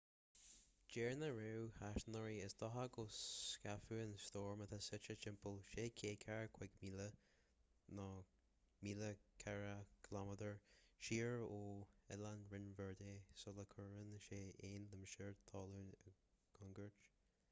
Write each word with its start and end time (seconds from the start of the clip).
deir 0.93 1.11
na 1.21 1.27
réamhaisnéiseoirí 1.33 2.37
is 2.45 2.55
dócha 2.61 2.85
go 2.95 3.03
scaipfidh 3.17 4.01
an 4.05 4.15
stoirm 4.23 4.63
atá 4.65 4.79
suite 4.85 5.15
timpeall 5.25 5.59
645 5.73 6.81
míle 6.85 7.05
1040 7.93 9.05
km 10.09 10.33
siar 11.09 11.47
ó 11.61 11.63
oileáin 12.15 12.43
rinn 12.57 12.73
verde 12.83 13.13
sula 13.45 13.67
gcuireann 13.77 14.13
sé 14.29 14.41
aon 14.73 14.91
limistéar 14.95 15.41
talún 15.55 15.95
i 16.11 16.13
gcontúirt 16.19 17.11